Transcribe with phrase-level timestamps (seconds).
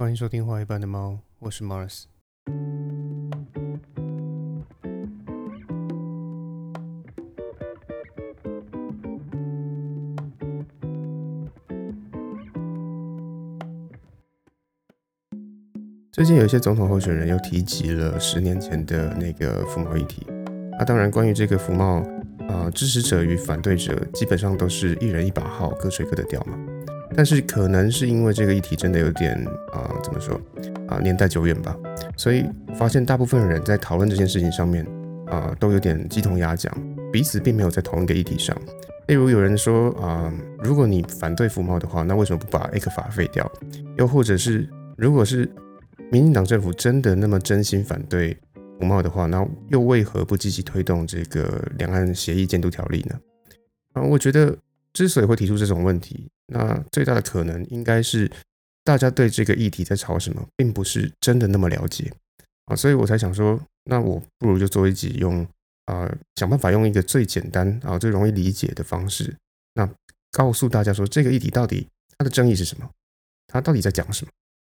[0.00, 2.04] 欢迎收听《画一般的猫》，我是 Mars。
[16.10, 20.26] 最近有一些总统候选人又提及了十年前的那个服贸议题。
[20.78, 22.02] 那当然，关于这个服贸，
[22.48, 26.58] 啊，支持者与反对者基本上都是一人一把号，各吹各的调嘛。
[27.14, 29.34] 但是可能是因为这个议题真的有点
[29.72, 30.40] 啊，怎么说
[30.88, 31.76] 啊，年代久远吧，
[32.16, 34.86] 所以发现大部分人在讨论这件事情上面
[35.26, 36.72] 啊，都有点鸡同鸭讲，
[37.12, 38.56] 彼此并没有在同一个议题上。
[39.08, 40.32] 例如有人说啊，
[40.62, 43.50] 如果你反对服贸的话，那为什么不把 A 克法废掉？
[43.96, 45.50] 又或者是如果是
[46.12, 48.36] 民进党政府真的那么真心反对
[48.78, 53.18] 服贸的话，那又为何不积极推动这个两岸协议监督条例呢？
[53.94, 54.56] 啊，我觉得
[54.92, 56.26] 之所以会提出这种问题。
[56.46, 58.30] 那最大的可能应该是
[58.82, 62.12] 大家对这个议题在吵什么，并不是真的那么了解
[62.66, 65.46] 啊，所以我才想说，那我不如就做一集用
[65.86, 69.36] 啊，想办法用一个最简单啊、最容易理解的方式，
[69.74, 69.88] 那
[70.32, 71.86] 告诉大家说这个议题到底
[72.18, 72.90] 它的争议是什么，
[73.46, 74.30] 它到底在讲什么。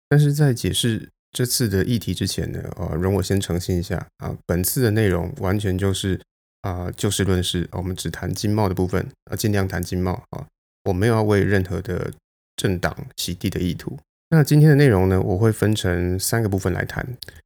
[0.10, 6.20] 但是在解释这次的议题之前呢，呃，容我先澄清一下啊，本次的内容完全就是
[6.68, 10.46] 啊就事论事，我们只谈经贸的部分啊，尽量谈经贸啊。
[10.84, 12.12] 我没有要为任何的
[12.56, 13.98] 政党洗地的意图。
[14.30, 17.06] 那今天的内容呢，我会分成三个部分来谈。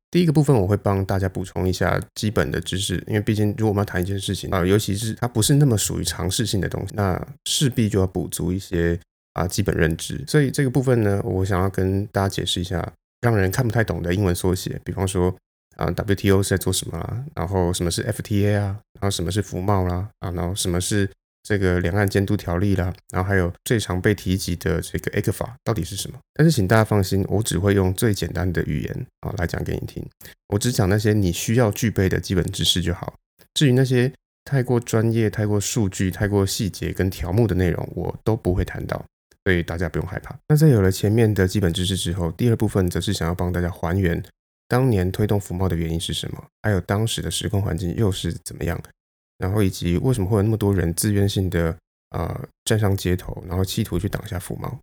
[0.09, 8.99] 第一个部分，我会帮大家补充一下基本的知识，因为毕竟如果我们要谈一件事情啊，尤其是它不是那么属于常识性的东西，那势必就要补足一些
[9.33, 10.23] 啊基本认知。
[10.27, 12.91] 所以这个部分呢，我想要跟大家解释一下，
[13.21, 15.33] 让人看不太懂的英文缩写，比方说
[15.77, 21.09] 啊 WTO 是在做什么啊，然后什么是 FTA 啊，然后什么是服贸啦，啊，然后什么是。
[21.43, 26.19] 这个两岸监督条例啦，然后还有最常被提及的这个 A 克法到底是什么？
[26.35, 30.05] 但是请大家放心，我只会用最简单的语言啊来讲给你听。
[30.49, 33.15] 我只讲那些你需要具备的基本知识就好。
[33.55, 34.13] 至于那些
[34.45, 39.03] 太过专业、太过数据、太过细节跟条目的内容，我都不会谈到，
[39.43, 40.37] 所以大家不用害怕。
[40.47, 44.23] 那在有了前面的基本知识之后，第二部分则是想要帮大家还原
[44.71, 48.81] 当年推动服贸的原因是什么，还有当时的时空环境又是怎么样。
[49.37, 51.75] 然后以及为什么会有那么多人自愿性的
[52.11, 54.79] 啊站上街头，然后企图去挡下服贸？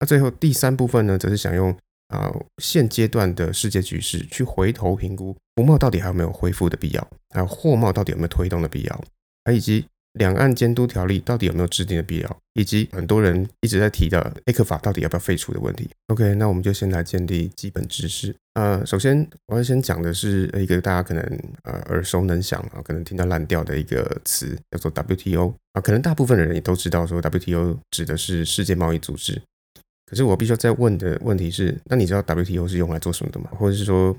[0.00, 1.70] 那最后第三部分呢，则是想用
[2.08, 2.32] 啊
[2.62, 9.04] 现阶段的世界局势去回头评估服贸到底还有没有恢复的必要，还有货贸到底有没有推动的必要，
[9.44, 9.84] 还以及。
[10.18, 15.88] 两岸监督条例到底有没有制定的必要，以及很多人一直在提的 A 克法到底要不要废除的问题。
[16.08, 18.34] OK，那我们就先来建立基本知识。
[18.54, 21.22] 呃，首先我要先讲的是一个大家可能
[21.64, 25.80] 呃耳熟能详啊，可能听到烂掉的一个词，叫做 WTO 啊。
[25.80, 29.40] 可能大部分的人也都知道说 WTO 指的是世界贸易组织。
[30.06, 33.50] 可是我必须要再问的问题是，那你知道 WTO 是用来做什么的吗？
[33.58, 34.16] 或者是说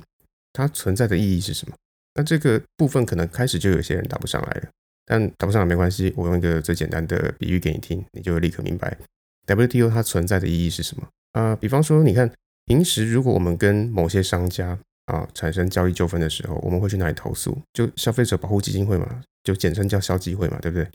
[0.53, 1.73] 它存在的意义是什么？
[2.13, 4.69] 那这个部分可能开始就有些人答不上来了。
[5.09, 8.97] 但答不上来没关系，我用一个最简单的比喻给你听，你就会立刻明白
[9.45, 11.55] WTO 它存在的意义是什么啊。
[11.55, 12.29] 比方说，你看
[12.65, 17.57] 平时如果我们跟某些商家啊产生交易纠纷的时候，我们会去哪里投诉？
[17.71, 20.85] 就消费者保护基金会嘛，就简称叫消基会嘛，对不对？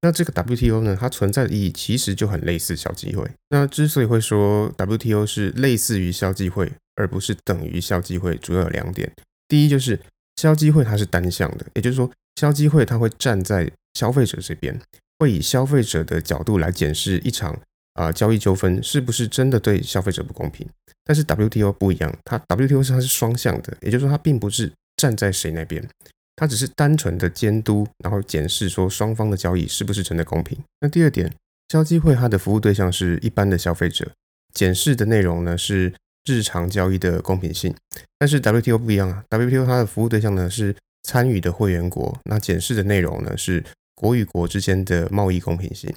[0.00, 3.28] 那这个 WTO 呢，它存在的意义其实就很类似消基会。
[3.50, 9.12] 那之所以会说 WTO 是类似于消基会，而不是等于消基会，主要有两点。
[9.46, 10.00] 第一就是
[10.36, 12.10] 消基会它是单向的，也就是说。
[12.38, 14.80] 消基会他会站在消费者这边，
[15.18, 17.58] 会以消费者的角度来检视一场
[17.94, 20.64] 啊交易纠纷是不是真的对消费者不公平。
[21.04, 25.84] 但是 WTO 不一样，它 WTO 是它是双向的，也就是说它并不是站在谁那边，
[26.36, 30.56] 它只是单纯的监督，然后检视说双方的交易是不是真的公平。
[30.80, 31.34] 那第二点，
[31.70, 34.08] 消基会它的服务对象是一般的消费者，
[34.54, 35.92] 检视的内容呢是
[36.24, 37.74] 日常交易的公平性。
[38.16, 40.76] 但是 WTO 不一样啊，WTO 它的服务对象呢是。
[41.02, 43.64] 参与的会员国，那检视的内容呢是
[43.94, 45.94] 国与国之间的贸易公平性。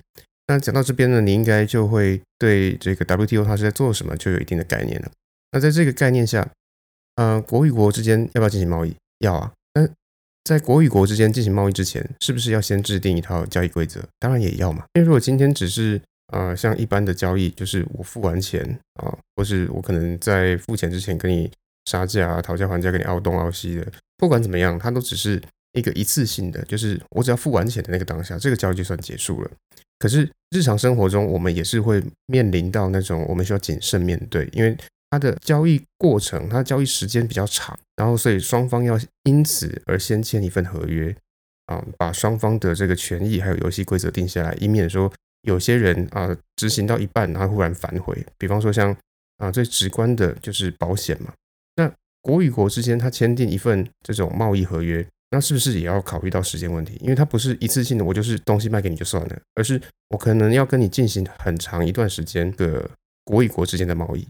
[0.48, 5.12] 那讲到这边呢，你应该就会对这个 WTO 它是在做什么就有一定的概念了。
[5.52, 6.50] 那在这个概念下，
[7.16, 8.96] 呃，国与国之间要不要进行贸易？
[9.20, 9.52] 要啊。
[9.74, 9.88] 那
[10.44, 14.04] 在国与国之间进行贸易之前，是不是要先制定一套交易规则？
[14.20, 14.84] 当然也要嘛。
[14.94, 16.02] 因为如果今天只是
[16.34, 18.62] 呃像一般的交易，就是我付完钱
[18.96, 21.50] 啊，或是我可能在付钱之前跟你
[21.86, 23.88] 杀价、讨价还价，跟你凹东凹西的。
[24.18, 25.42] 不管怎么样，它都只是
[25.74, 29.52] 一个一次性的，就是我只要付完钱的那个当下，这个交易就算结束了。
[30.00, 34.76] 可是日常生活中，我们也是会面临到那种我们需要谨慎面对，因为
[35.10, 41.16] 它的交易过程，它的交易时间比较长，然后所以双方要因此而先签一份合约
[41.68, 45.12] 啊，把双方的这个权益还有游戏规则定下来，以免说
[45.44, 48.26] 有些人啊执行到一半，然后忽然反悔。
[48.38, 48.96] 比方说像
[49.38, 51.32] 啊，最直观的就是保险嘛。
[52.22, 56.98] 国与国之间，它签订一份这种贸易合约，那是不是也要考虑到时间问题？
[57.02, 62.90] 因为它不是一次性的，我就是东西卖给你就算了，而是我可能要跟你进行很长一段时间的
[63.26, 64.28] 国与国之间的贸易。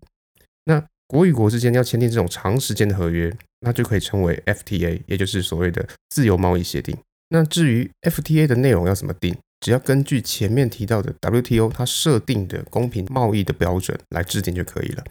[0.65, 6.95] 那国与国之间要签订这种长时间的合约，那就可以称为 FTA，也就是所谓的自由贸易协定。
[7.29, 15.03] 那至于 FTA 的内容要怎么定，只要根据前面提到的 WTO 它设定的公平贸易的标准来制定就可以了。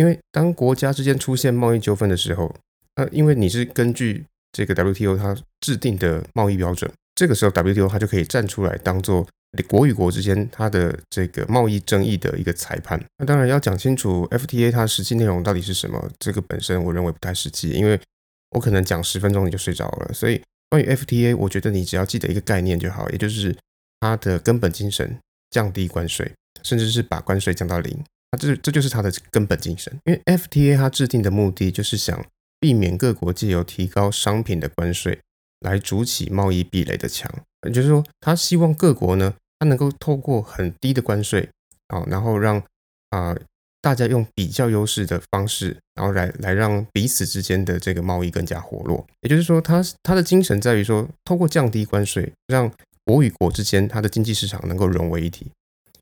[0.00, 2.50] 因为当国家之间出现贸易纠纷的时候，
[2.94, 9.28] 呃，因为你是根据这个 WTO 它制定的贸易标准，这个时候 WTO 它就可以站出来当做
[9.68, 12.98] 国与国之间它的这个贸易争议的一个裁判。
[13.18, 18.00] 那当然要讲清楚 FTA 它实际内容到底是什么，这个本身我认为不太实际，因为
[18.52, 20.14] 我可能讲十分钟你就睡着了。
[20.14, 23.54] 所以关于 FTA，我觉得你只要记得一个概念就好，也就是
[24.00, 25.18] 它的根本精神：
[25.50, 26.32] 降低关税，
[26.62, 28.02] 甚至是把关税降到零。
[28.30, 29.92] 它这这就是它的根本精神。
[30.04, 32.24] 因为 FTA 它制定的目的就是想
[32.58, 35.18] 避免各国借由提高商品的关税
[35.60, 37.30] 来筑起贸易壁垒的墙。
[37.66, 41.48] 也就是说，他希望各国呢，它能够透过很低的关税
[41.88, 42.62] 啊，然后让
[43.10, 43.36] 啊
[43.82, 49.06] 大家用比较优势的方式，然后来来让彼此之间的这个贸易更加活络。
[49.20, 52.70] 也就是说，它它的精神在于说，透过降低关税，让
[53.04, 55.50] 国与国之间它的经济市场能够融为一体。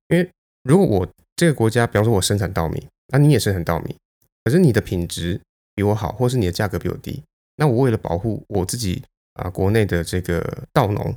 [0.09, 0.29] 因为
[0.63, 1.09] 如果我
[1.39, 3.97] 这个国家，比方说我生产稻米，那你也生产稻米，
[4.45, 5.41] 可是你的品质
[5.75, 7.23] 比我好，或是你的价格比我低，
[7.57, 9.03] 那我为了保护我自己
[9.35, 11.17] 啊，国内的这个稻农。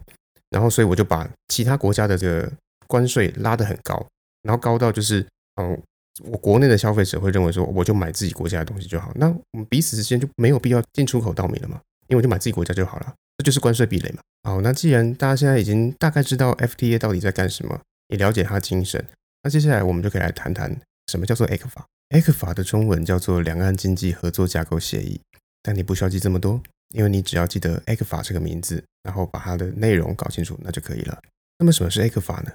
[0.51, 2.51] 然后，所以我就把其他国家的这个
[2.85, 4.05] 关税拉得很高，
[4.43, 5.25] 然后高到就是，
[5.55, 5.81] 嗯，
[6.25, 11.79] 我国内的消费者会认为说，我就买自己国家的东西就好，那我们彼此之间就没有必要进出口稻米了嘛，
[12.09, 14.19] 因为我就买自己国家就好了，这就是关税壁垒嘛。
[14.43, 17.79] 好，那既然大家现在已经大概知道 FTA 到底在干什么，
[18.09, 19.05] 也了解它的精神，
[19.43, 20.75] 那接下来我们就可以来谈谈
[21.07, 25.19] 什么叫做 ECFA，ECFA 的中文叫做两岸经济合作架构协议，
[25.63, 26.61] 但你不需要记这么多。
[26.93, 31.17] 因为你只要记得 A 克法这个名字，然后把它的内容搞清楚，那就可以了。
[31.57, 32.51] 那么什么是 A 克法呢？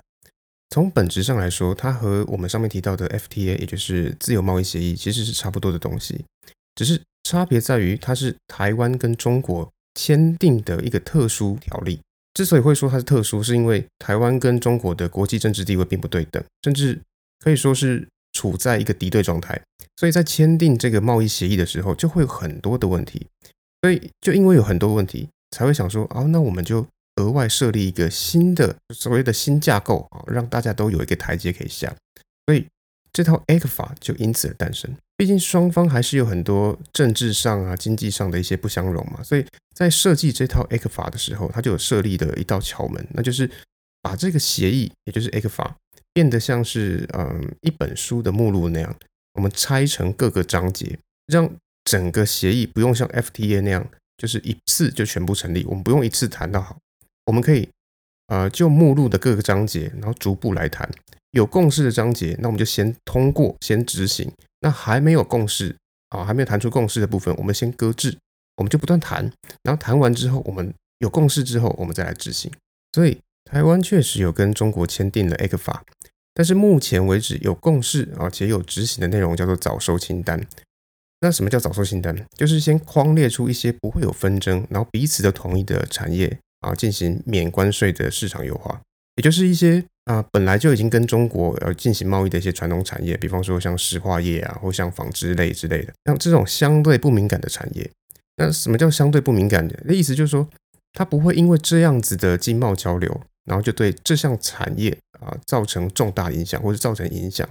[0.69, 6.23] 从本质上来说，它和我们上面提到的 FTA，也就是自由贸易协议，其实是差不多的东西，
[6.75, 11.99] 只是差别在于它是台湾跟中国签订的一个特殊条例。
[12.37, 17.01] 之所以会说它是特殊，是因为台湾跟中国的国际政治地位并不对等，甚至
[17.41, 19.59] 可以说是处在一个敌对状态。
[19.97, 23.27] 所以在签订这个贸易协议的时候，就会有很多的问题。
[23.81, 26.87] 所以，就因为有很多问题，才会想说啊，那我们就
[27.17, 31.89] 额外设立一个新的所谓的新架构啊，让大家都有一个台阶可以下。
[32.47, 32.67] 所以，
[33.17, 34.95] 这套 A 克法就因此而诞生。
[35.17, 39.43] 毕竟双方还是有很多政治上啊、经济上的一些不相容嘛，所以
[39.75, 43.51] 在设计这套 A 克法的时候，它就有设立的一道桥门，那就是
[44.03, 45.75] 把这个协议，也就是 A 克法，
[46.13, 48.95] 变得像是嗯一本书的目录那样，
[49.33, 51.51] 我们拆成各个章节，让。
[51.89, 55.65] 整个协议不用像 FTA 那样，就是一次就全部成立。
[55.67, 56.77] 我们不用一次谈到好，
[57.27, 57.69] 我们可以
[58.29, 60.89] 呃就目录的各个章节，然后逐步来谈。
[61.33, 64.31] 有共识的章节，那我们就先通过，先执行。
[64.61, 65.77] 那还没有共识
[66.09, 68.17] 啊，还没有谈出共识的部分，我们先搁置。
[68.57, 69.31] 我们就不断谈，
[69.65, 72.51] 然后谈完之后，我们有共识之后，我们再来执行。
[72.95, 75.85] 所以台湾确实有跟中国签订了 A 克法，
[76.33, 80.43] 但是目前为止有共识啊且有执行的内容叫做早收清单。
[81.21, 82.17] 那什么叫早收清单？
[82.35, 88.81] 就是先框列出一些不会有纷争，然后彼此都同意的产业啊，进行免关税的市场优化，
[89.17, 97.91] 也就是一些啊本来就已经跟中国要进行贸易的一些传统产业，比方说像石化业啊，或像纺织类之类的，像这种相对不敏感的产业。
[98.37, 99.79] 那什么叫相对不敏感的？
[99.85, 100.49] 那意思就是说，
[100.93, 107.49] 它不会因为这样子的经贸交流，然后就对这项产业啊造成重大影响，或者造成影响，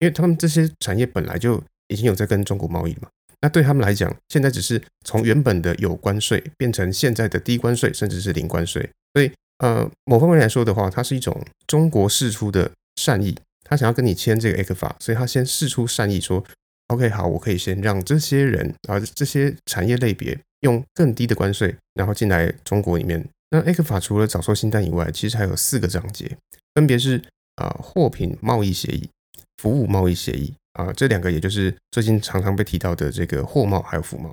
[0.00, 1.62] 因为他们这些产业本来就。
[1.90, 3.08] 已经有在跟中国贸易嘛？
[3.40, 8.90] 那对他们来讲，现在只是从原本的有关税变成现在的低关税，甚至是零关税。
[9.14, 16.44] 所以，呃，某方面来说的话，它是一种中国释出的善意，他想要跟你签这个 X 法，所以他先释出善意，说
[16.88, 23.24] OK 好，我可以先让这些人啊，这些产业类别用更低的关税，然后进来中国里面。
[23.50, 26.36] 那 X 法除了早收清单以外，其实还有四个章节，
[26.74, 27.22] 分别是
[27.54, 29.08] 啊，货品贸易协议、
[29.58, 30.52] 服务贸易协议。
[30.78, 34.32] 啊，这两个也就是最近常常被提到的这个货贸还有服贸，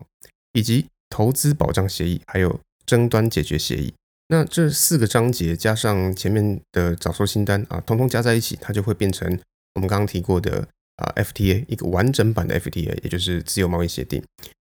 [0.54, 3.92] 以及投资保障协议，还有争端解决协议。
[4.28, 9.28] 那这四个章节加上前面的早收清单啊，通通加在一起，它就会变成
[9.74, 14.24] 我们刚刚提过的啊 FTA 一个完整版的 FTA，也就是自由贸易协定。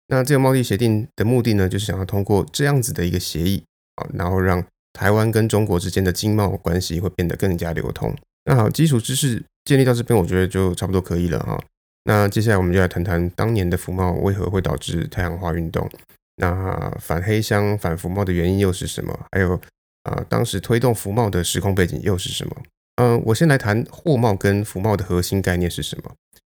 [0.06, 3.64] 那自由贸易协定的目的呢，就是想要通过这样子的一个协议
[3.96, 8.14] 啊，然后让台湾跟中国之间的经贸关系会变得更加流通。
[8.44, 9.44] 那好，基础知识。
[9.64, 11.58] 建立到这边，我觉得就差不多可以了哈。
[12.04, 15.88] 那接下来我们就来谈谈当年的服贸为何会导致太阳花运动。
[16.36, 19.18] 那反黑箱、反服贸的原因又是什么？
[19.32, 19.58] 还有
[20.02, 22.56] 啊，当时推动服贸的时空背景又是什么？
[22.96, 26.12] 嗯，我先来谈货贸跟服贸的核心概念是什么。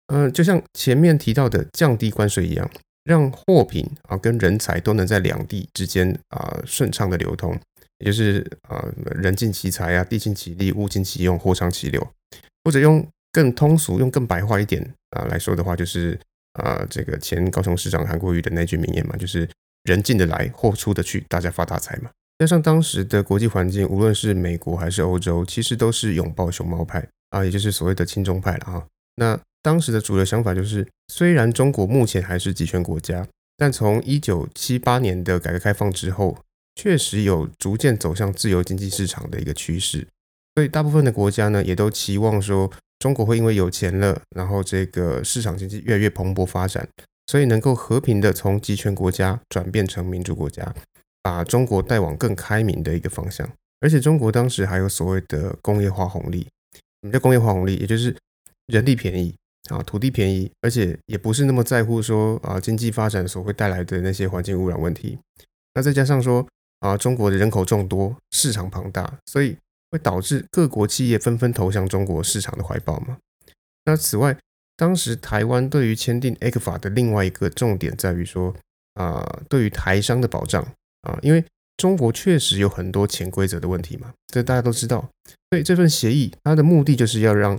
[0.08, 2.70] 嗯，就像前面提到的降低关税一样，
[3.04, 7.58] 让货品啊跟人才都能在两地之间啊顺畅的流通，
[7.98, 12.06] 也就是啊人尽其才啊，地尽其利，物尽其用，货畅其流。
[12.64, 16.18] 或者用更通俗、用更白话一点啊来说的话，就是
[16.52, 19.48] 啊这个前高雄市长韩国瑜的那句名言嘛，就是
[19.84, 22.10] 人进得来，货出得去，大家发大财嘛。
[22.38, 28.86] 加上当时的国际环境，无论是美国还是欧洲，其实都是拥抱熊猫派啊，也就是所谓的亲中派了哈。
[29.16, 33.26] 那当时的主流想法就是，虽然中国目前还是集权国家，
[33.56, 36.38] 但从一九七八年的改革开放之后，
[36.78, 40.06] 确实有逐渐走向自由经济市场的一个趋势。
[40.54, 42.70] 所以大部分的国家呢，也都期望说，
[43.00, 46.88] 中国会因为有钱了，然后这个市场经济越来越蓬勃发展，
[47.26, 50.72] 所以能够和平的从集权国家转变成民主国家，
[51.20, 53.48] 把中国带往更开明的一个方向。
[53.80, 56.46] 而且中国当时还有所谓的工业化红利，
[57.02, 57.74] 什么叫工业化红利？
[57.76, 58.16] 也就是
[58.68, 59.34] 人力便宜。
[59.70, 65.18] 啊，土地便宜，而且也不是那么在乎说啊经济发展所会带来的那些环境污染问题。
[65.74, 66.46] 那再加上说
[66.80, 69.56] 啊，中国的人口众多，市场庞大，所以
[69.90, 73.18] 会导致各国企业纷纷投向中国市场的怀抱嘛。
[73.84, 74.36] 那此外，
[74.76, 78.54] 当时台湾对于签订 A 克法的另外一个重点在于说
[78.94, 80.62] 啊，对于台商的保障
[81.02, 81.44] 啊，因为
[81.76, 85.08] 中国确实有很多潜规则的问题嘛，这大家都知道。
[85.50, 87.58] 所以这份协议它的目的就是要让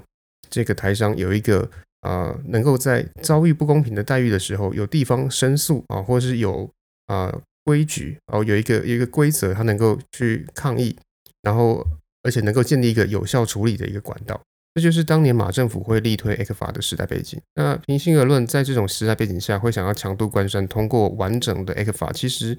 [0.50, 1.70] 这个台商有一个。
[2.02, 6.70] 啊，能够在遭遇不公平的待遇的时候，有地方申诉啊，或是有
[7.08, 7.30] 啊
[7.64, 10.96] 规矩哦，有一个有一个规则，他能够去抗议，
[11.42, 11.86] 然后
[12.24, 14.40] 而且能够建立一个有效处理的一个管道，
[14.76, 17.40] 这就是当年马政府会力推 A 克法的时代背景。
[17.56, 22.58] 那平心而论，在这种时代背景下，会想要强渡关山，通过完整的 A 克法，其实，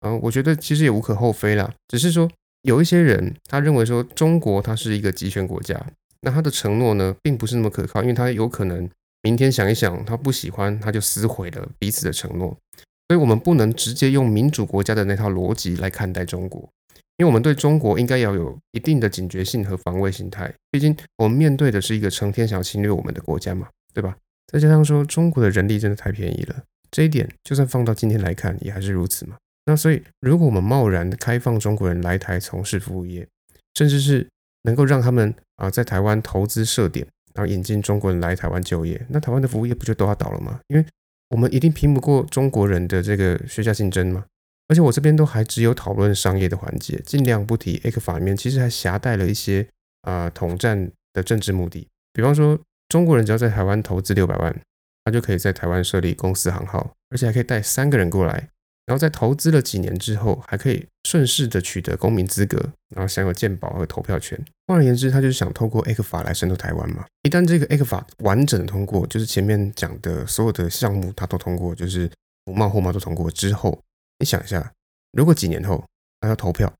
[0.00, 1.72] 嗯，我觉得其实也无可厚非啦。
[1.88, 2.30] 只是说
[2.62, 5.86] 有一些人他认为说中国它是一个集权国家。
[6.22, 8.86] 那他的承诺呢，并不是那么可靠，因为他有可能
[9.22, 12.54] 明天想一想，他不喜欢，他就撕毁了彼此的承诺。
[13.10, 16.60] 所以，我们不能直接用民主国家的那套逻辑来看待中国，
[17.16, 20.54] 因为我们对中国应该要有一定的警觉性和防卫心态。
[20.70, 24.16] 毕竟，我们面对的是一个成天想要侵略我们的国家嘛，对吧？
[24.46, 26.62] 再加上说，中国的人力真的太便宜了，
[26.92, 29.36] 这一点就算放到今天来看，也还是如此嘛。
[29.66, 33.26] 那所以，如果我们贸然开放中国人来台从事服务业，
[33.74, 34.24] 甚至是
[34.62, 40.60] 能够让他们啊在台湾投资设点，然后引进中国人来台湾就业，那台湾的服务业不就都要倒了吗？
[40.68, 40.86] 因为
[41.30, 44.24] 我们一定拼不过中国人的这个学价竞争嘛。
[44.68, 49.66] 而且我这边都还只有讨论商业的环节，尽量不提 A 克法里面其实还夹带了一些
[50.02, 51.88] 啊统战的政治目的。
[52.12, 52.56] 比方说，
[52.88, 54.54] 中国人只要在台湾投资六百万，
[55.04, 58.48] 他就可以在台湾设立公司行号，而且还可以带三个人过来。
[58.86, 62.58] 然后在投资了几年之后，还可以顺势的取得公民资格，
[62.94, 64.38] 然后享有健保和投票权。
[64.70, 67.04] 换而言之，他就是想透过 A 克法来渗透台湾嘛。
[67.22, 72.08] 一旦这个 A 克法完整的通过，就是前面讲的所有的项目他都通过，就是
[72.44, 73.76] 服贸货贸都通过之后，
[74.20, 74.72] 你想一下，
[75.10, 75.84] 如果几年后
[76.20, 76.72] 他要投票，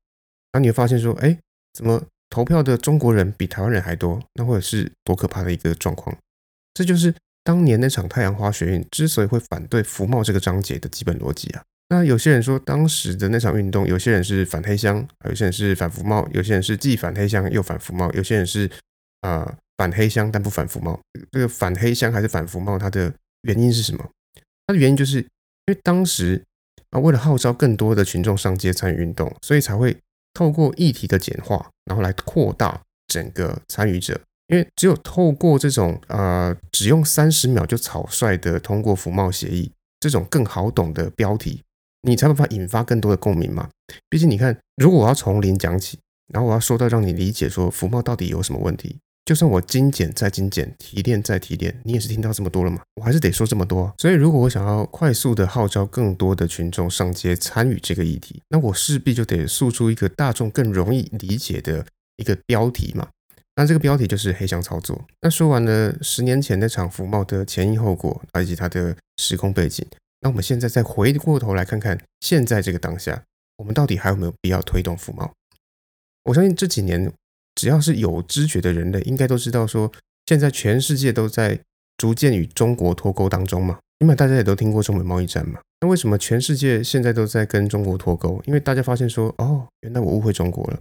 [0.53, 1.37] 那你会发现说，哎，
[1.73, 4.21] 怎么投票的中国人比台湾人还多？
[4.35, 6.15] 那或者是多可怕的一个状况？
[6.73, 11.61] 这就是当年那场太阳花学运之所以会反对服贸这个章节的基本逻辑啊。
[11.91, 18.71] 那有些人说，当时的那场运动，有些人是反黑箱，有些人是反服贸，有些人是既反黑箱又反服贸，有些人是
[19.19, 20.97] 啊反黑箱但不反服贸。
[21.33, 24.09] 这个反黑箱还是反服贸，它的原因是什么？
[24.67, 25.25] 它的原因就是因
[25.67, 26.41] 为当时
[26.91, 29.97] 啊，为了号召更多的群众上街参与运动，所以才会
[30.33, 34.17] 透过议题的简化，然后来扩大整个参与者。
[34.47, 39.69] 因为只有透过这种呃，只用三十秒就草率的通过服贸协议
[39.99, 41.61] 这种更好懂的标题。
[42.03, 43.69] 你才办法引发更多的共鸣嘛？
[44.09, 45.99] 毕竟你看，如果我要从零讲起，
[46.33, 52.81] 然后我要说到让你理解说福茂到底有什么问题，就算我精简再精简，提炼再提炼，你也是听到这么多了嘛？
[52.95, 53.93] 我还是得说这么多。
[53.97, 61.85] 所以，如果我想要快速的号召更多的群众上街参与这个议题，那我势必就得诉出一个大众更容易理解的
[62.17, 63.07] 一个标题嘛。
[63.55, 64.99] 那这个标题就是黑箱操作。
[65.21, 69.85] 那说完了十年前那场福茂的前因后果，以及它的时空背景。
[70.21, 73.23] 那我们现在再回过头来看看，现在这个当下，
[73.57, 75.31] 我们到底还有没有必要推动服贸？
[76.23, 77.11] 我相信这几年，
[77.55, 79.91] 只要是有知觉的人类，应该都知道说，
[80.27, 81.59] 现在全世界都在
[81.97, 83.79] 逐渐与中国脱钩当中嘛。
[83.99, 85.59] 因为大家也都听过中美贸易战嘛。
[85.79, 88.41] 那为什么全世界现在都在跟中国脱钩？
[88.45, 90.79] 因为大家发现说，哦，原来我误会中国了。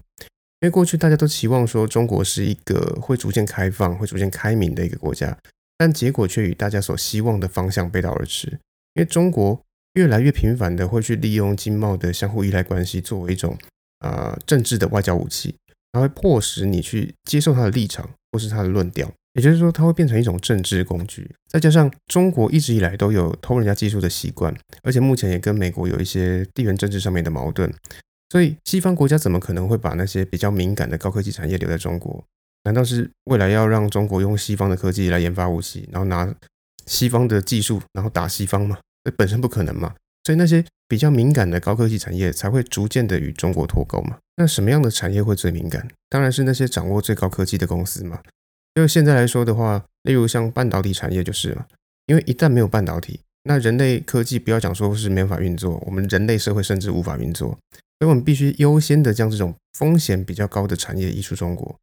[0.60, 5.36] 因为过去大家都期望说，中国是一个会逐渐开放、会逐渐开明的一个国家。
[5.76, 8.58] 但结果却与大家所希望的方向背道而驰。
[8.94, 9.60] 因为中国
[9.94, 13.56] 越来越频繁的会去利用经贸的相互依赖关系作为一种
[14.00, 15.54] 呃政治的外交武器，
[15.92, 19.10] 它会迫使你去接受它的立场或是它的论调。
[19.34, 21.30] 也就是说，它会变成一种政治工具。
[21.48, 27.72] 再加上中国一直以来都有偷人家技术的习惯，而且目前也跟美国有一些地缘政治上面的矛盾。
[28.30, 32.24] 所以，西方国家怎么可能会把那些比较敏感的高科技产业留在中国？
[32.64, 36.34] 难道是未来要让中国用西方的科技来研发武器，然后拿
[36.90, 38.76] 西方的技术，然后打西方嘛？
[39.04, 39.94] 这本身不可能嘛。
[40.24, 44.18] 所以，那些比较敏感的高科技产业才会逐渐的与中国脱钩嘛。
[44.36, 45.88] 那什么样的产业会最敏感？
[46.08, 48.20] 当然是那些掌握最高科技的公司嘛。
[48.74, 51.66] 就现在来说的话，例如像半导体产业就是了，
[52.06, 57.56] 因为一旦没有半导体，那人类科技不要讲说是没法运作，我们人类社会甚至无法运作。
[57.98, 61.76] 所以我们必须优先的将这种风险比较高的产业移出中国，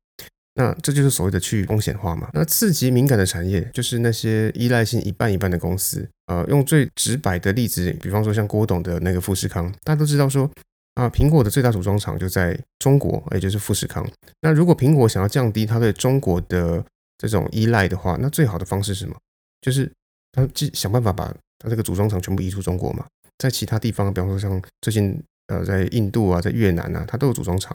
[0.58, 2.30] 那这就是所谓的去风险化嘛。
[2.34, 10.50] 那次级敏感的产业就是那些依赖性一半一半的公司，呃，用最直白的例子，比方说像郭董的那个富士康，大家都知道说
[10.96, 14.06] 啊，苹果的最大组装厂就在中国，也就是富士康。
[14.42, 16.84] 那如果苹果想要降低它对中国的
[17.18, 19.16] 这种依赖的话，那最好的方式是什么？
[19.62, 19.92] 就是
[20.32, 23.06] 它既想办法把它这个组装厂全部移出中国嘛，
[23.38, 25.22] 在其他地方，比方说像最近。
[25.50, 27.74] 呃，在印度啊，在越南啊，它都有组装厂。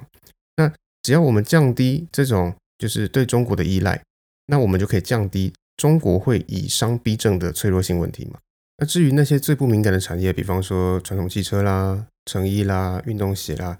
[0.58, 0.70] 那
[1.02, 4.02] 只要我们降低这种就是对中国的依赖，
[4.46, 8.40] 那我们就可以降低中国会以商逼政的脆弱性问题嘛。
[8.78, 13.78] 那至于那些最不敏感的产业，比方说传统汽车啦、成衣啦、运动鞋啦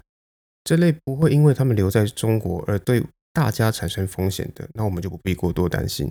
[0.63, 6.09] 这类，不会因为他们留在中国而对大家产生风险的，那我们就不必过多担心，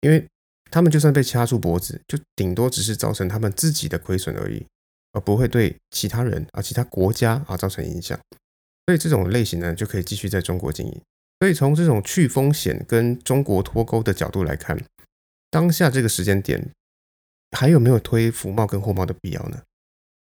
[0.00, 0.26] 因为
[0.72, 4.66] 他们就算被掐住脖子，就顶多只是造成他们自己的亏损而已。
[5.12, 8.18] 而不会对其他人啊、其他国家啊造成影响，
[8.84, 11.00] 所以这种类型呢就可以继续在中国经营。
[11.44, 14.82] 所以从这种去风险跟中国脱钩的角度来看，
[15.50, 16.70] 当下这个时间点
[17.50, 19.60] 还有没有推服贸跟货贸的必要呢？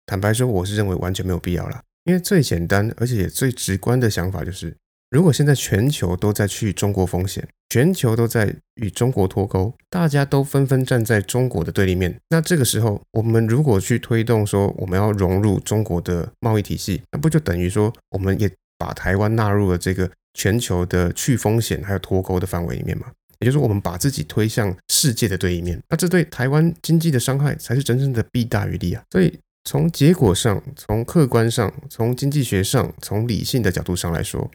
[0.06, 4.78] 坦白说，我是认为完全没有必要了，因为最简单而且也最直观的想法就是。
[5.10, 23.08] 如果现在全球都在去中国风险，全球都在与中国脱钩，大家都纷纷站在中国的对立面，那这个时候，我们如果去推动说我们要融入中国的贸易体系，那不就等于说我们也把台湾纳入了这个全球的去风险还有脱钩的范围里面嘛？
[23.40, 29.04] 也就是，我们把自己推向世界的对立面，那这对台湾经济的伤害才是真正的弊大于利啊！
[29.12, 34.50] 所以从结果上、从客观上、从经济学上、从理性的角度上来说。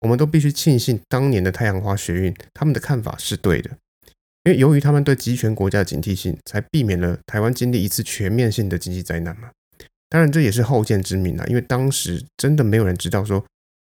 [0.00, 3.68] 我们都必须庆幸当年的太阳花学运，他们的看法是对的，
[4.44, 9.50] 因为由于他们对集权国家的警惕性，才避免了台湾经历一次全面性的经济灾难嘛。
[10.08, 13.44] 当然，这也是后见之明啊，因为当时真的没有人知道说，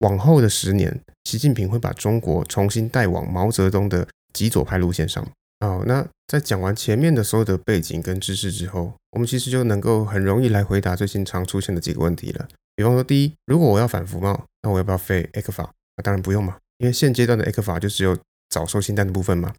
[0.05, 5.27] 往后的十年，习近平会把中国重新带往毛泽东的极左派路线上。
[5.61, 12.47] 好，那在讲完前面的所有的背景跟知识之后，我们其实就能够很容易来回答最近常出现的几个问题了。
[12.77, 15.73] 比方说，第一，如果我要反服贸，那我要不要废 A 克法？
[15.97, 18.19] 那当然不用嘛，因为现阶段的 A 克法就只有
[18.51, 19.55] 早收清单的部分嘛。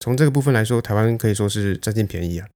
[0.00, 2.46] 从这个部分来说，台湾可以说是占尽便宜啊。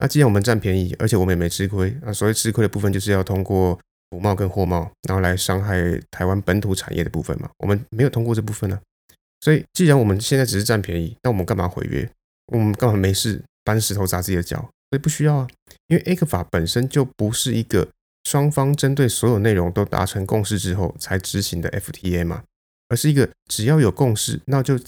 [0.00, 3.80] 那既然我们占便宜，而且我们也没吃亏，那所谓吃亏的部分就是要通过
[4.12, 7.48] 服贸跟货贸，然后来伤害台湾本土产业的部分嘛。
[7.56, 8.78] 我们没有通过这部分呢，
[9.40, 12.06] 所以既然我们现在只是占便宜，那我们干嘛毁约？
[12.52, 14.58] 我们干嘛没事搬石头砸自己的脚？
[14.90, 15.48] 所以不需要啊，
[15.86, 17.88] 因为 A 克法本身就不是一个
[18.24, 22.44] 双方针对所有内容都达成共识之后才执行的 FTA 嘛。
[22.88, 24.78] 而是一个只要有共识，那就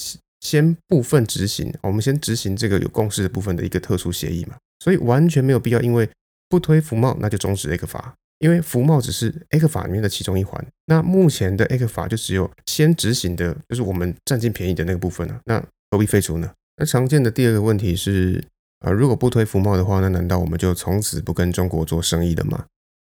[0.41, 1.73] 先部分执行。
[1.81, 6.07] 我们先执行这个有共识的部分的一个特殊协议嘛，所以完全没有必要，因为
[6.51, 10.63] 不推服贸，那就终止 A 克法，因为服贸只是 A 克法里面的其中一环。
[10.85, 15.41] 那目前的 A 克法就只有先执行的，就是我们占尽便宜的那个部分了。
[15.47, 16.53] 那何必废除呢？
[16.77, 18.45] 那常见的第二个问题是，
[18.81, 22.67] 呃，如果不推服贸的话，那难道我们就从此不跟中国做生意了吗？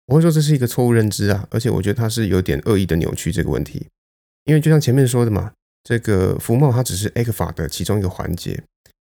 [0.07, 3.87] 我会说这是一个错误认知啊，而且我觉得它是有点恶意的扭曲这个问题。
[4.43, 5.53] 因为就像前面说的嘛，
[5.85, 8.61] 这个服贸它只是 A 克法的其中一个环节，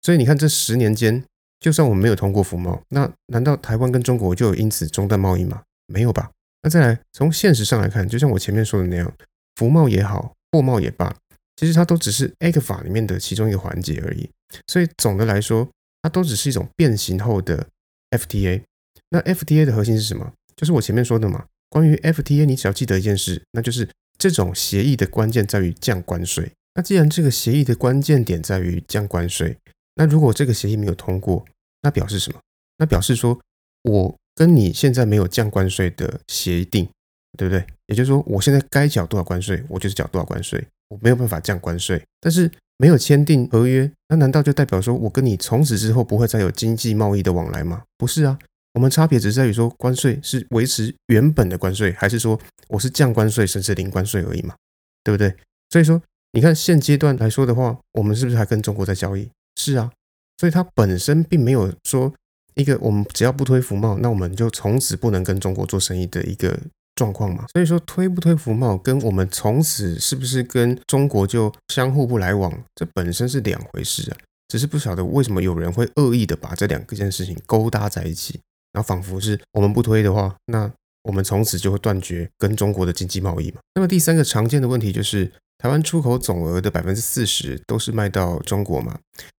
[0.03, 1.23] 所以你看这十年间，
[1.61, 5.63] 就算我们没有通过服贸，那难道台湾跟中国就有因此中断贸易吗？
[5.89, 6.31] 没有吧？
[6.63, 9.13] 那再来从现实上来看，就像我前面说的那样，
[9.57, 11.13] 服贸也好，货贸也罢，
[11.57, 14.31] 其实它都只是 A 克法里面的其中一个环节而已。
[14.69, 15.69] 所以总的来说，
[16.03, 17.67] 它都只是一种变形后的
[18.11, 18.63] FTA。
[19.11, 20.33] 那 FTA 的核心是什么？
[20.55, 21.47] 就是我前面说的嘛。
[21.69, 23.89] 关于 FTA，你只要记得一件事，那就是。
[24.21, 26.51] 这种协议的关键在于降关税。
[26.75, 29.57] 那既然这个协议的关键点在于降关税，
[29.95, 31.45] 那如果这个协议没有通过，
[31.83, 32.41] 那表示什么？
[32.79, 33.39] 那表示说
[33.85, 36.89] 我跟你现在没有降关税的协定，
[37.37, 37.65] 对不对？
[37.87, 42.01] 也就是说，我现在该缴多少关税，我就是缴多少关税，我没有办法降关税。
[42.21, 47.83] 但是没有签订合约，那难道就代表说我跟你从此之后不会再有经济贸易的往来吗？
[47.97, 48.39] 不是啊，
[48.75, 54.55] 我们差别只是在于说关税是维持原本的关税，还是说我是降关税甚至零关税而已嘛，
[55.03, 55.35] 对不对？
[55.71, 59.29] 所以说，你看现阶段来说的话，我们是不是还跟中国在交易？
[59.57, 59.91] 是啊，
[60.37, 62.15] 所以它本身并没有说
[62.59, 66.59] 一个我们只要不推服贸，那我们就从此不能跟中国做生意的一个。
[66.99, 74.17] 状况嘛，所以说推不推服贸，跟我们从此是不是跟中国就相互不来往，这本身是两回事啊。
[74.49, 78.41] 只是不晓得为什么有人会恶意的把这两件事情勾搭在一起，
[78.73, 80.69] 然后仿佛是我们不推的话，那
[81.05, 83.61] 我们从此就会断绝跟中国的经济贸易嘛。
[83.77, 88.99] 那么第三个常见的问题就是，台湾出口总额的百分之四十都是卖到中国嘛，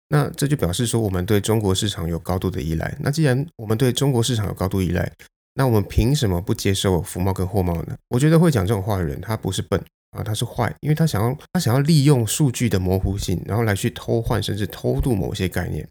[0.09, 2.97] 那这就表示说我们对中国市场有高度的依赖。
[2.99, 5.11] 那既然我们对中国市场有高度依赖，
[5.53, 7.95] 那我们凭什么不接受服贸跟货贸呢？
[8.09, 9.79] 我觉得会讲这种话的人，他不是笨
[10.11, 15.87] 啊，他是坏，因为他想要他想要利用数据的模糊性，然后来去偷换甚至偷渡某些概念。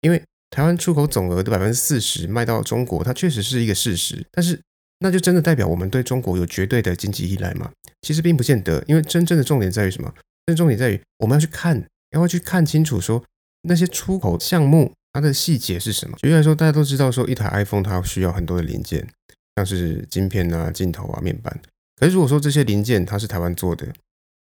[0.00, 4.58] 因为台湾出口总额的百分之四十卖到中国，它确实是一个事实，但是
[5.00, 7.70] 那就真的代表我们对中国有绝对的经济依赖吗？
[8.00, 10.10] 其实并不见得，因为真正的重点在于什么？
[10.46, 13.22] 真正重点在于我们要去看，要去看清楚说
[13.62, 14.92] 那些出口项目。
[15.10, 16.16] 它的细节是什么？
[16.18, 19.04] 举例来说，大家都知道说一台 iPhone 它需要很多的零件，
[19.56, 21.60] 像是晶片啊、镜头啊、面板。
[21.96, 23.88] 可是如果说这些零件它是台湾做的，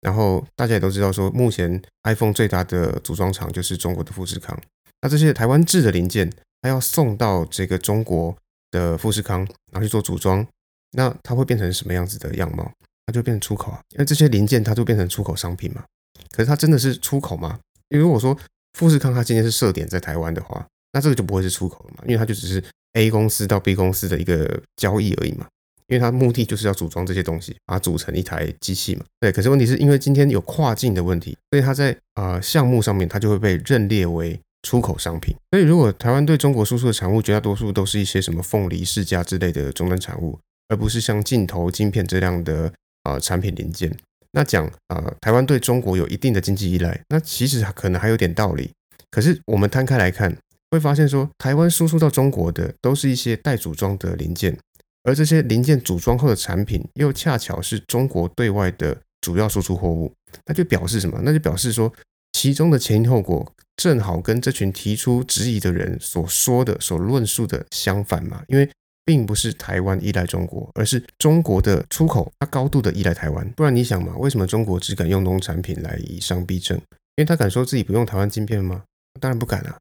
[0.02, 4.58] 然后大家也都知道说，目前 iPhone 最大的组装厂就是中国的富士康。
[5.02, 8.36] 那这些台湾制的零件，它要送到这个中国
[8.72, 9.40] 的富士康，
[9.72, 10.48] 然后去做组装，
[10.94, 12.72] 那它会变成什么样子的样貌？
[13.06, 15.84] 它就变成出口啊，因为这些零件它就变成出口商品嘛。
[16.32, 17.60] 可是它真的是出口吗？
[17.90, 18.36] 如果说
[18.74, 25.48] 富士康它今天是设点在台湾的话，那这个就不会是出口了嘛，因为它就只是 A 公司到 B 公司的一个交易而已嘛，
[25.88, 29.04] 因为它目的就是要组装这些东西，把它组成一台机器嘛。
[29.20, 35.36] 对，可是问题是因为今天有跨境的问题，所以它在啊项目上面它就会被认列为出口商品。
[35.52, 42.72] 所以如果台湾对中国输出的产物绝大多数都是一些什么凤梨世家之类的终端产物，而不是像镜头、晶片这样的
[43.04, 43.96] 啊产品零件。
[44.36, 48.72] 那讲啊，台湾对中国有一定的经济依赖，那其实可能还有点道理。
[49.12, 50.36] 可是我们摊开来看，
[50.72, 54.58] 会发现说，台湾输出到中国的都是一些待组装的零件，
[55.04, 60.12] 而这些零件组装后的产品又恰巧是中国对外的主要输出货物，
[60.48, 61.22] 那就表示什么？
[61.24, 61.94] 那就表示说，
[62.32, 68.42] 其中的前因后果正好跟这群提出质疑的人所说的、所论述的相反嘛？
[68.48, 68.68] 因为。
[69.06, 73.50] 并不是台湾依赖中国，而是中国的出口它高度的依赖台湾。
[73.52, 76.78] 不然你想嘛，为什么中国只敢用农产品来以商逼政？
[76.78, 78.84] 因为他敢说自己不用台湾晶片吗？
[79.20, 79.78] 当然不敢啊。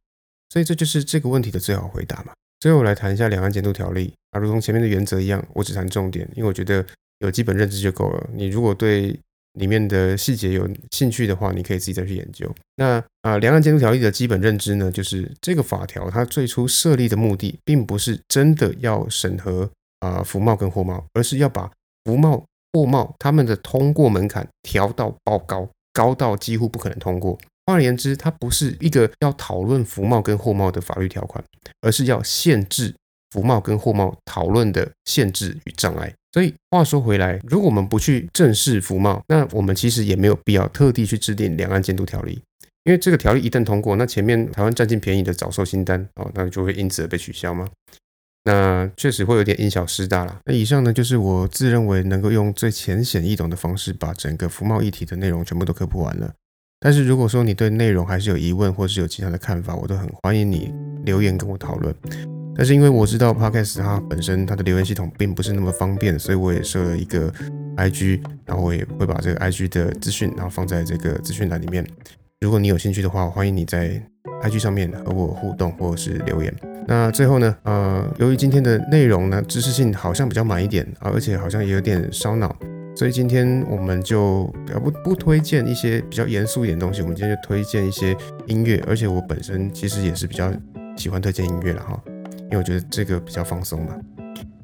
[0.51, 2.33] 所以这就是这个问题的最好回答嘛。
[2.61, 6.85] 最后来谈一下两岸监督条例啊，如同前面的原则一样，我只谈重点，因为我觉得
[7.21, 8.29] 有基本认知就够了。
[8.35, 9.19] 你如果对
[9.55, 12.51] 里面的细节有兴趣的话，你可以自己再去研究。
[12.77, 21.71] 那啊，两岸监督条例的基本认知呢，就是这个法条它最初设立的目的，并不是真的要审核啊服贸跟货贸，而是要把
[22.05, 27.39] 服贸、货贸他们的通过门槛调到爆高，高到几乎不可能通过。
[27.67, 31.45] 换而言之，它不是一个要讨论服贸跟货贸的法律条款，
[31.83, 32.93] 而是要限制
[33.31, 36.13] 服贸跟货贸讨论的限制与障碍。
[36.33, 42.41] 所以话说回来，如果我们不去正视服贸，那我们其实也没有必要特地去制定两岸监督条例，
[42.85, 47.69] 因为这个条例一旦通过，那前面台湾占尽便宜的早收清单哦，那就会因此而被取消吗？
[48.45, 50.41] 那确实会有点因小失大了。
[50.47, 56.33] 那以上呢，就是我自认为能够用最浅显易懂的方式，把整个服贸议题的内容全部都科普完了。
[56.81, 60.73] 但是如果说你对内容还是有疑问，或是有其他的看法，我都很欢迎你
[61.05, 61.95] 留言跟我讨论。
[62.55, 67.33] 但是因为我知道 Podcast 它本身它的留言系统并不是那么方便，所以我也设了一个
[67.77, 71.87] IG，然后我也会把这个 IG 的资讯，然后放在这个资讯栏里面。
[72.41, 74.01] 如果你有兴趣的话，欢迎你在
[74.43, 76.55] IG 上面和我互动或者是留言。
[76.87, 82.55] 那最后呢，呃，由于今天的内容呢知识性好像比较满一点啊，而且好像也有点烧脑，
[82.97, 90.53] 所以今天我们就不不推荐一些比较严肃一点的东西，我们今天就推荐一些音乐，而且我本身其实也是比较
[90.97, 92.03] 喜欢推荐音乐了哈。
[92.53, 93.99] 因为我觉得这个比较放松嘛。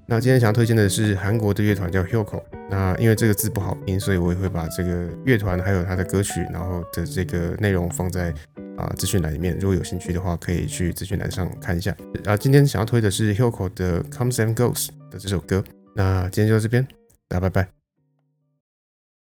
[0.06, 2.42] 那今天想要推荐的是韩国的乐团叫 Hilco。
[2.70, 8.32] 那因为这个字不好拼，所以我也会把这个乐团还有他的歌曲，然后的这个内容放在
[8.76, 9.56] 啊资讯栏里面。
[9.58, 11.96] 如果有兴趣的话，可以去资讯栏上看一下。
[12.26, 15.64] 啊，今天想要推的是 Hilco 的 Comes and Goes 的这首歌。
[15.94, 16.86] 那今天就到这边，
[17.26, 17.77] 大家拜拜。